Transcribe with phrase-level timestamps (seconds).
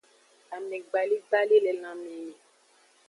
[0.55, 2.33] Amegbaligbali le lanme ni.